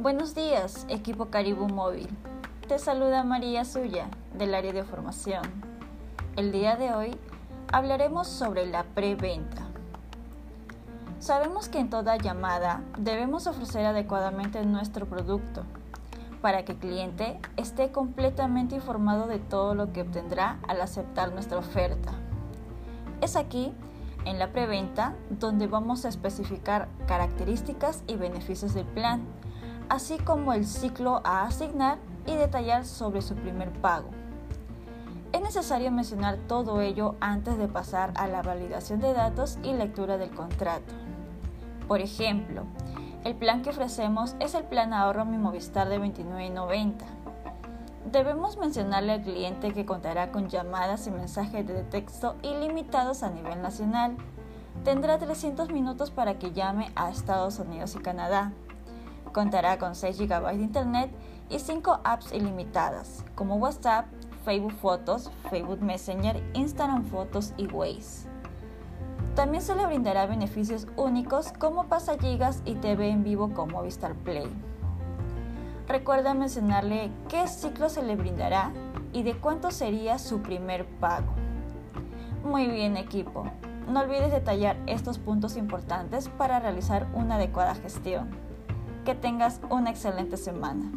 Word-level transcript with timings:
Buenos 0.00 0.34
días, 0.34 0.86
equipo 0.88 1.26
Caribú 1.26 1.68
Móvil. 1.68 2.08
Te 2.66 2.78
saluda 2.78 3.22
María 3.22 3.66
Suya, 3.66 4.08
del 4.32 4.54
área 4.54 4.72
de 4.72 4.82
formación. 4.82 5.42
El 6.36 6.52
día 6.52 6.76
de 6.76 6.94
hoy 6.94 7.18
hablaremos 7.70 8.26
sobre 8.26 8.64
la 8.64 8.84
preventa. 8.84 9.60
Sabemos 11.18 11.68
que 11.68 11.80
en 11.80 11.90
toda 11.90 12.16
llamada 12.16 12.82
debemos 12.96 13.46
ofrecer 13.46 13.84
adecuadamente 13.84 14.64
nuestro 14.64 15.04
producto 15.04 15.64
para 16.40 16.64
que 16.64 16.72
el 16.72 16.78
cliente 16.78 17.38
esté 17.58 17.92
completamente 17.92 18.76
informado 18.76 19.26
de 19.26 19.38
todo 19.38 19.74
lo 19.74 19.92
que 19.92 20.00
obtendrá 20.00 20.60
al 20.66 20.80
aceptar 20.80 21.30
nuestra 21.34 21.58
oferta. 21.58 22.12
Es 23.20 23.36
aquí, 23.36 23.70
en 24.24 24.38
la 24.38 24.50
preventa, 24.50 25.14
donde 25.28 25.66
vamos 25.66 26.06
a 26.06 26.08
especificar 26.08 26.88
características 27.06 28.02
y 28.06 28.16
beneficios 28.16 28.72
del 28.72 28.86
plan, 28.86 29.26
así 29.90 30.16
como 30.18 30.54
el 30.54 30.64
ciclo 30.64 31.20
a 31.24 31.42
asignar 31.42 31.98
y 32.26 32.34
detallar 32.36 32.86
sobre 32.86 33.20
su 33.20 33.34
primer 33.34 33.70
pago. 33.70 34.08
Es 35.32 35.42
necesario 35.42 35.90
mencionar 35.90 36.38
todo 36.48 36.80
ello 36.80 37.16
antes 37.20 37.58
de 37.58 37.68
pasar 37.68 38.12
a 38.14 38.26
la 38.26 38.40
validación 38.40 39.00
de 39.00 39.12
datos 39.12 39.58
y 39.62 39.72
lectura 39.72 40.16
del 40.16 40.30
contrato. 40.30 40.94
Por 41.86 42.00
ejemplo, 42.00 42.62
el 43.24 43.34
plan 43.34 43.62
que 43.62 43.70
ofrecemos 43.70 44.36
es 44.40 44.54
el 44.54 44.64
plan 44.64 44.92
ahorro 44.92 45.24
Mi 45.24 45.38
Movistar 45.38 45.88
de 45.88 46.00
29.90. 46.00 46.94
Debemos 48.10 48.58
mencionarle 48.58 49.12
al 49.12 49.22
cliente 49.22 49.72
que 49.72 49.84
contará 49.84 50.30
con 50.30 50.48
llamadas 50.48 51.06
y 51.06 51.10
mensajes 51.10 51.66
de 51.66 51.82
texto 51.82 52.36
ilimitados 52.42 53.22
a 53.22 53.30
nivel 53.30 53.60
nacional. 53.60 54.16
Tendrá 54.84 55.18
300 55.18 55.70
minutos 55.70 56.10
para 56.10 56.38
que 56.38 56.52
llame 56.52 56.90
a 56.94 57.10
Estados 57.10 57.58
Unidos 57.58 57.94
y 57.96 57.98
Canadá. 57.98 58.52
Contará 59.32 59.78
con 59.78 59.94
6 59.94 60.18
GB 60.18 60.56
de 60.56 60.62
Internet 60.62 61.10
y 61.48 61.58
5 61.58 62.00
apps 62.04 62.32
ilimitadas, 62.32 63.24
como 63.34 63.56
WhatsApp, 63.56 64.06
Facebook 64.44 64.72
Fotos, 64.72 65.30
Facebook 65.50 65.82
Messenger, 65.82 66.42
Instagram 66.54 67.04
Fotos 67.04 67.52
y 67.56 67.66
Waze. 67.66 68.28
También 69.34 69.62
se 69.62 69.76
le 69.76 69.86
brindará 69.86 70.26
beneficios 70.26 70.88
únicos 70.96 71.52
como 71.52 71.86
pasagigas 71.86 72.62
y 72.64 72.74
TV 72.74 73.10
en 73.10 73.22
vivo 73.22 73.52
con 73.54 73.70
Movistar 73.70 74.14
Play. 74.14 74.50
Recuerda 75.86 76.34
mencionarle 76.34 77.10
qué 77.28 77.46
ciclo 77.46 77.88
se 77.88 78.02
le 78.02 78.16
brindará 78.16 78.72
y 79.12 79.22
de 79.22 79.36
cuánto 79.38 79.70
sería 79.70 80.18
su 80.18 80.40
primer 80.40 80.86
pago. 80.98 81.32
Muy 82.44 82.68
bien 82.68 82.96
equipo, 82.96 83.44
no 83.88 84.00
olvides 84.00 84.32
detallar 84.32 84.76
estos 84.86 85.18
puntos 85.18 85.56
importantes 85.56 86.28
para 86.28 86.60
realizar 86.60 87.06
una 87.14 87.36
adecuada 87.36 87.74
gestión. 87.74 88.49
Que 89.04 89.14
tengas 89.14 89.60
una 89.70 89.90
excelente 89.90 90.36
semana. 90.36 90.90